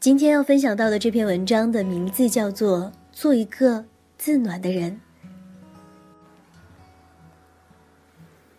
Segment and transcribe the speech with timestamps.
[0.00, 2.78] 今天要分享到的这篇文章的名字叫做
[3.10, 3.84] 《做一个
[4.16, 4.92] 自暖的人》。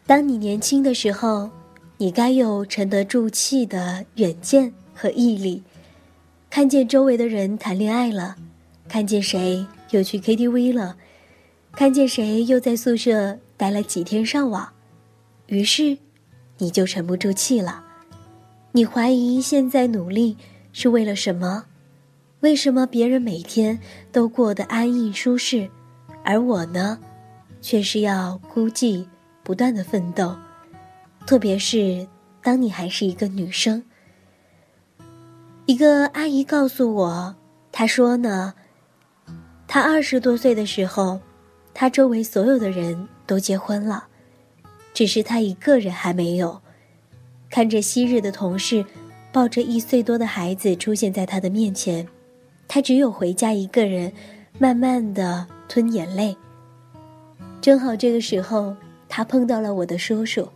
[0.06, 1.50] 当你年轻的时候，
[1.96, 5.64] 你该有沉得住气的远见和毅力，
[6.50, 8.36] 看见周围的人谈恋爱了，
[8.90, 10.98] 看见谁又去 KTV 了，
[11.72, 14.74] 看见谁又在宿舍待了几天上网，
[15.48, 15.98] 于是
[16.58, 17.86] 你就沉不住气了。
[18.74, 20.36] 你怀疑现在努力
[20.82, 21.66] 是为了什么？
[22.40, 23.78] 为什么别人每天
[24.14, 25.70] 都过得安逸舒适，
[26.24, 26.98] 而我呢，
[27.60, 29.06] 却是要孤寂？
[29.44, 30.34] 不断的奋斗，
[31.28, 32.08] 特别是
[32.42, 33.84] 当你还是一个女生。
[35.66, 37.36] 一个阿姨告诉我，
[37.74, 38.54] 她说呢，
[39.68, 41.20] 她二十多岁的时候，
[41.74, 44.08] 她周围所有的人都结婚了，
[44.94, 46.62] 只是她一个人还没有。
[47.50, 48.86] 看着昔日的同事
[49.32, 52.08] 抱着一岁多的孩子出现在他的面前，
[52.68, 54.12] 他只有回家一个人，
[54.58, 56.36] 慢慢的吞眼泪。
[57.62, 58.76] 正好这个时候。
[59.12, 60.48] 他碰到了我的叔叔，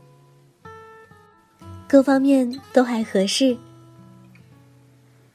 [1.88, 3.58] 各方面都还合适，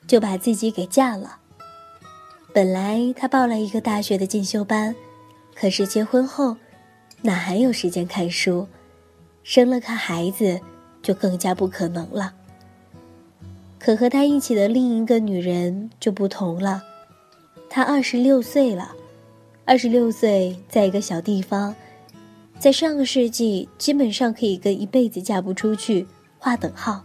[0.07, 1.37] 就把自己给嫁了。
[2.55, 4.95] 本来他报了一个大学的进修班，
[5.53, 6.57] 可是结婚后，
[7.23, 8.69] 哪还有时间看书？
[9.43, 10.61] 生了个孩子，
[11.03, 12.33] 就更加不可能了。
[13.89, 16.83] 可和他一起的另一个女人就不同了，
[17.71, 18.95] 她二十六岁了，
[19.65, 21.75] 二十六岁在一个小地方。
[22.59, 26.07] 在上个世纪，基本上可以跟一辈子嫁不出去
[26.39, 27.03] 划等号。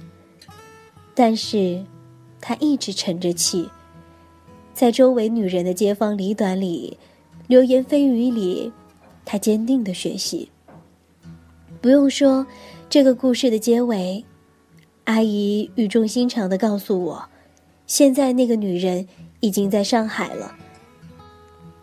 [1.15, 1.81] 但是，
[2.41, 3.69] 他一直沉着气，
[4.73, 6.97] 在周围女人的街坊里短里、
[7.47, 8.69] 流言蜚语里，
[9.23, 10.49] 他坚定的学习。
[11.79, 12.45] 不用说，
[12.89, 14.25] 这个故事的结尾，
[15.05, 17.29] 阿姨语重心长的告诉我，
[17.87, 19.07] 现在那个女人
[19.39, 20.55] 已经在上海了。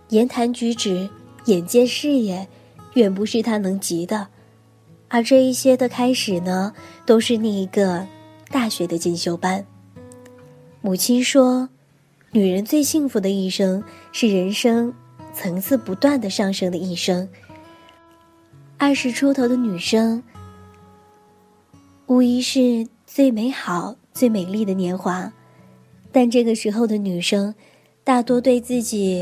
[0.09, 1.09] 言谈举止、
[1.47, 2.49] 眼界、视野。
[2.95, 4.27] 远不是她能及的，
[5.07, 6.75] 而这一些的开始呢，
[7.07, 8.05] 都是那一个
[8.51, 9.65] 大学的进修班。
[10.81, 11.69] 母亲说，
[12.33, 14.93] 女人最幸福的一生是人生
[15.33, 17.29] 层次不断的上升的一生。
[18.77, 20.21] 二十出头的女生，
[22.07, 25.33] 无疑是最美好、最美丽的年华，
[26.13, 27.53] 但这个时候的女生，
[28.05, 29.21] 大多对自己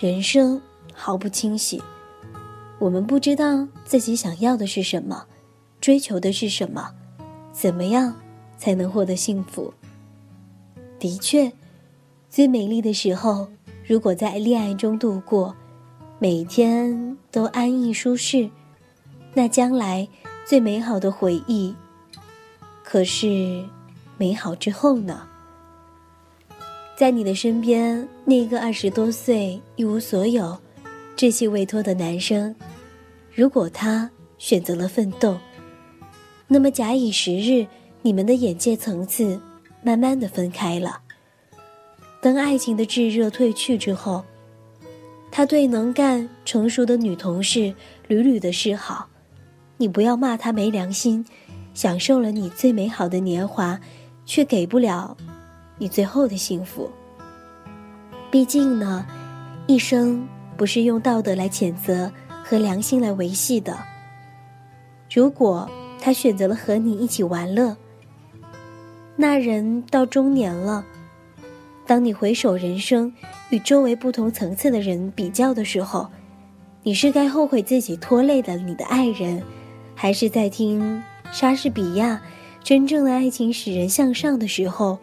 [0.00, 0.60] 人生
[0.92, 1.80] 毫不清晰。
[2.80, 5.26] 我们不知道自己想要的是什么，
[5.80, 6.90] 追求的是什么，
[7.52, 8.12] 怎么样
[8.58, 9.72] 才能获得幸福？
[10.98, 11.52] 的确，
[12.28, 13.46] 最美丽的时候，
[13.86, 15.54] 如果在恋爱中度过，
[16.18, 18.50] 每天都安逸舒适，
[19.34, 20.08] 那将来
[20.44, 21.72] 最美好的回忆，
[22.90, 23.64] 可是
[24.18, 25.24] 美好之后呢？
[26.96, 30.58] 在你的身边，那个二十多岁一无所有、
[31.14, 32.52] 志气未脱的男生。
[33.32, 35.38] 如果他选择了奋斗，
[36.48, 37.64] 那么假以时日，
[38.02, 39.40] 你们的眼界层次
[39.84, 41.00] 慢慢的分开了。
[42.20, 44.24] 等爱情的炙热褪去之后，
[45.30, 47.72] 他对能干成熟的女同事
[48.08, 49.08] 屡屡的示好，
[49.76, 51.24] 你不要骂他没良心，
[51.74, 53.80] 享受了你最美好的年华，
[54.24, 55.16] 却给不了
[55.78, 56.90] 你最后的幸福。
[58.30, 59.06] 毕竟呢，
[59.66, 60.26] 一生
[60.56, 62.10] 不是用道德来谴责。
[62.42, 63.78] 和良心来维系的。
[65.08, 65.70] 如果
[66.00, 67.76] 他选择了和你一起玩乐，
[69.14, 70.84] 那人到中年了，
[71.86, 73.12] 当你回首人生，
[73.50, 76.08] 与周围不同层次的人比较的时候，
[76.82, 79.40] 你是该后悔自己拖累了你的爱人，
[79.94, 81.00] 还是在听
[81.32, 82.20] 莎士比亚
[82.66, 84.98] 《真正的爱情使人向上》的时候，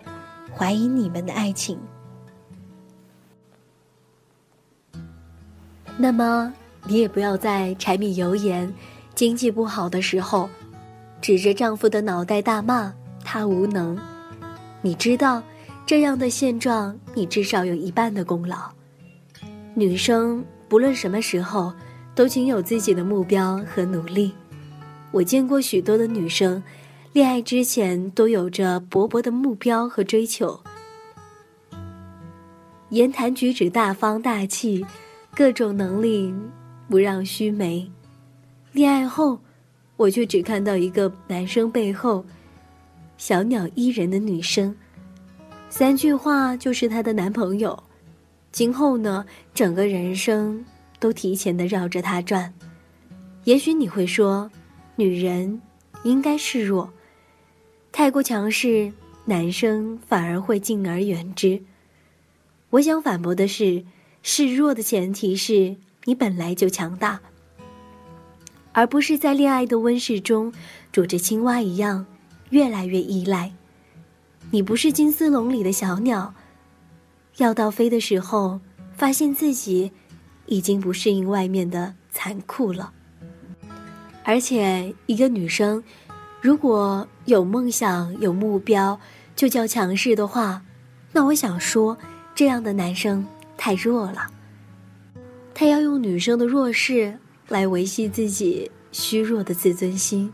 [0.56, 1.78] 怀疑你们的爱情？
[5.98, 6.54] 那么。
[6.90, 8.74] 你也不要在柴米油盐、
[9.14, 10.50] 经济不好的时候，
[11.20, 12.94] 指着丈夫的脑袋大骂
[13.26, 14.00] 他无能。
[14.82, 15.44] 你知道，
[15.86, 18.72] 这样的现状，你至少有一半的功劳。
[19.74, 21.74] 女生不论什么时候，
[22.16, 24.32] 都请有自己的目标和努力。
[25.12, 26.62] 我见过许多的女生，
[27.14, 30.60] 恋爱之前都有着勃勃的目标和追求，
[32.90, 34.86] 言谈举止大方大气，
[35.34, 36.34] 各种能力。
[36.90, 37.86] 不让须眉，
[38.72, 39.38] 恋爱后，
[39.98, 42.24] 我却只看到一个男生背后
[43.18, 44.74] 小鸟依人的女生，
[45.70, 47.78] 三句话就是她的男朋友。
[48.54, 50.64] 今后呢，整个人生
[50.98, 52.54] 都提前的绕着他转。
[53.44, 54.50] 也许你会说，
[55.00, 55.62] 女人
[56.04, 56.92] 应该示弱，
[57.92, 58.92] 太过强势
[59.26, 61.62] 男生反而会敬而远之。
[62.72, 63.86] 我想反驳的是，
[64.24, 67.22] 示弱的前提是你本来就强大，
[68.72, 70.52] 而不是在恋爱的温室中
[70.92, 72.08] 煮着青蛙一样
[72.50, 73.54] 越来越依赖。
[74.50, 76.34] 你不是金丝笼里的小鸟，
[77.38, 78.60] 要到飞的时候，
[78.94, 79.92] 发现自己
[80.48, 82.92] 已经不适应外面的残酷了。
[84.28, 85.82] 而且，一个女生
[86.42, 89.00] 如果有梦想、有目标，
[89.38, 90.62] 就叫强势的话，
[91.14, 91.98] 那我想说，
[92.36, 93.26] 这样的男生
[93.56, 94.28] 太弱了。
[95.54, 100.30] 他要用女生的弱势来维系自己虚弱的自尊心。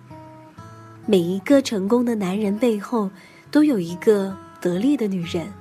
[1.05, 3.11] 每一个成功的男人背后，
[3.51, 5.53] 都有一个得力的女人。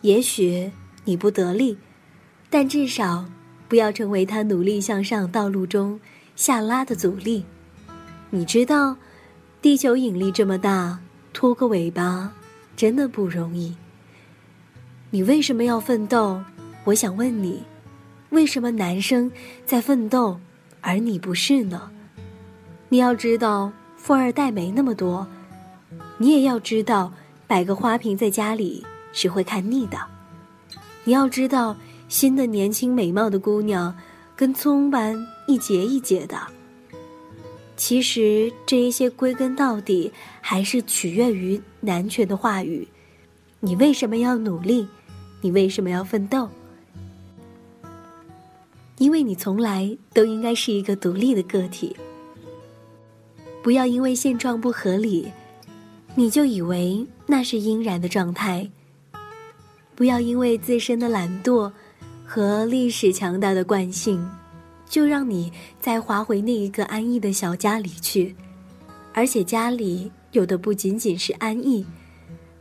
[0.00, 0.72] 也许
[1.04, 1.78] 你不得力，
[2.50, 3.24] 但至少
[3.68, 6.00] 不要成为他努力向上道路中。
[6.36, 7.44] 下拉的阻力，
[8.30, 8.96] 你知道，
[9.62, 10.98] 地球引力这么大，
[11.32, 12.32] 拖个尾巴
[12.76, 13.76] 真的不容易。
[15.10, 16.42] 你为什么要奋斗？
[16.82, 17.62] 我想问你，
[18.30, 19.30] 为什么男生
[19.64, 20.40] 在奋斗，
[20.80, 21.90] 而你不是呢？
[22.88, 25.26] 你要知道，富二代没那么多，
[26.18, 27.12] 你也要知道，
[27.46, 29.96] 摆个花瓶在家里是会看腻的。
[31.04, 31.76] 你要知道，
[32.08, 33.94] 新的年轻美貌的姑娘。
[34.36, 35.14] 跟葱般
[35.46, 36.36] 一节一节的，
[37.76, 42.86] 其实这一些归根到底还是取悦于男权的话语。
[43.60, 44.88] 你为什么要努力？
[45.40, 46.48] 你为什么要奋斗？
[48.98, 51.94] 因为你从来都应该是一个独立的个体。
[53.62, 55.30] 不要因为现状不合理，
[56.14, 58.68] 你就以为那是应然的状态。
[59.94, 61.70] 不要因为自身的懒惰。
[62.24, 64.26] 和历史强大的惯性，
[64.88, 68.34] 就让你再划回那一个安逸的小家里去，
[69.12, 71.86] 而且家里有的不仅仅是安逸，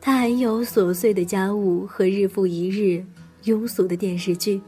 [0.01, 3.05] 它还有琐碎的家务和日复一日
[3.45, 4.61] 庸俗的电视剧。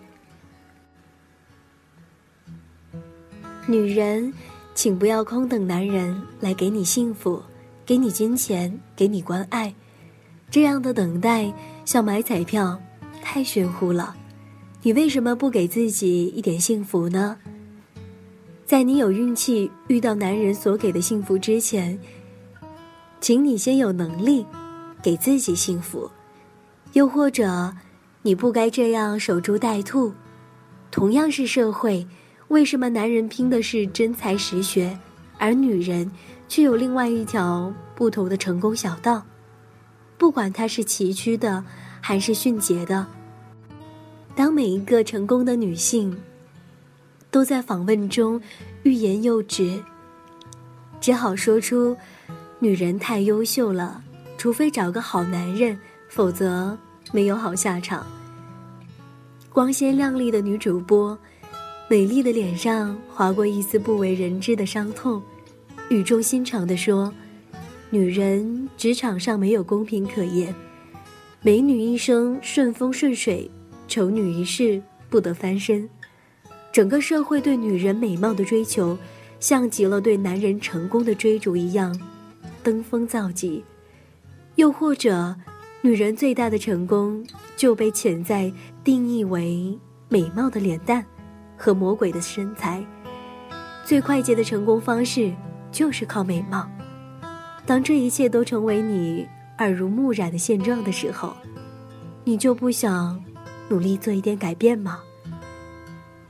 [3.68, 4.34] 女人，
[4.74, 7.42] 请不要空等男人来给你幸福，
[7.86, 9.74] 给你金钱，给你关爱，
[10.50, 11.52] 这样的等待
[11.84, 12.80] 像买彩票，
[13.22, 14.16] 太玄乎了。
[14.86, 17.36] 你为什么不给自己一点幸福呢？
[18.68, 22.00] 在你有运气遇到男人所给的幸福之前，
[23.20, 24.46] 请你先有能力
[25.02, 26.08] 给自己幸福。
[26.94, 27.76] 又或者，
[28.22, 30.14] 你不该这样守株待兔。
[30.92, 32.06] 同样是社会，
[32.50, 34.96] 为什么男人拼的是真才实学，
[35.40, 36.12] 而女人
[36.48, 39.26] 却有另外一条不同的成功小道？
[40.16, 41.66] 不管它是崎岖的，
[42.00, 43.08] 还是迅捷的。
[44.36, 46.16] 当每一个成功的女性
[47.32, 48.40] 都在访问中
[48.84, 49.82] 欲言又止，
[51.00, 51.96] 只好说出
[52.60, 54.04] ：“女人太优秀了，
[54.38, 55.80] 除非找个好男人，
[56.10, 56.78] 否则
[57.14, 58.06] 没有好下场。”
[59.54, 61.18] 光鲜亮丽的女主播，
[61.90, 65.22] 美丽的脸上划过一丝不为人知的伤痛，
[65.90, 67.14] 语重心长地说
[67.90, 70.54] ：“女人职场上没有公平可言，
[71.42, 73.50] 美女一生顺风顺水。”
[73.88, 75.88] 丑女一世不得翻身，
[76.72, 78.98] 整个社会对女人美貌的追求，
[79.40, 81.98] 像极了对男人成功的追逐一样，
[82.64, 83.64] 登峰造极。
[84.56, 85.36] 又或者，
[85.82, 88.51] 女人最大的成功就被潜在
[88.84, 89.77] 定义为
[90.10, 91.06] 美貌的脸蛋
[91.58, 92.84] 和魔鬼的身材。
[93.84, 95.34] 最快捷的成功方式
[95.72, 96.68] 就是靠美貌。
[97.65, 99.27] 当这一切都成为你
[99.58, 101.36] 耳濡目染的现状的时候，
[102.24, 103.25] 你就不想。
[103.69, 105.00] 努力做一点改变吗？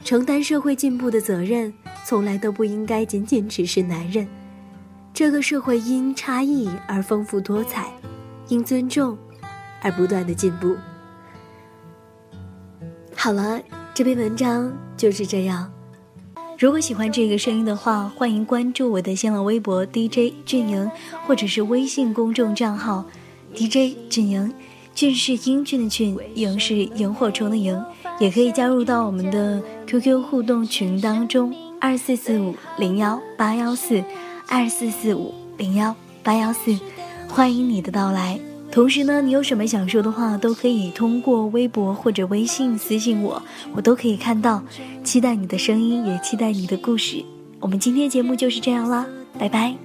[0.04, 1.74] 承担社会进步的责任，
[2.06, 4.28] 从来都不应该仅仅只是男人。
[5.14, 7.90] 这个社会因差异而丰富多彩，
[8.48, 9.18] 因尊重
[9.82, 10.76] 而不断的进步。
[13.16, 13.60] 好了，
[13.94, 15.72] 这篇文章就是这样。
[16.60, 20.92] 如果喜欢这个声音的话，欢迎关注我的新浪微博 DJ 俊莹，
[21.26, 23.04] 或者是微信公众账号
[23.56, 24.54] DJ 俊莹。
[24.96, 27.84] 俊是英俊的俊，萤是萤火虫的萤，
[28.18, 34.02] 也可以加入到我们的 QQ 互动群当中，二四四五零幺八幺四，
[34.48, 36.80] 二四四五零幺八幺四，
[37.28, 38.40] 欢迎你的到来。
[38.72, 43.42] 同时呢，你有什么想说的话，都可以通过微博或者微信私信我，
[43.74, 44.64] 我都可以看到。
[45.04, 47.22] 期待你的声音，也期待你的故事。
[47.60, 49.06] 我们今天节目就是这样啦，
[49.38, 49.85] 拜拜。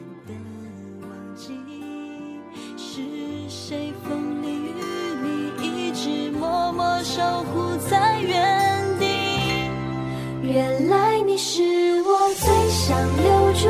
[7.21, 9.05] 守护在原地。
[10.43, 11.63] 原来你是
[12.03, 13.69] 我最想留住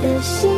[0.00, 0.48] 的幸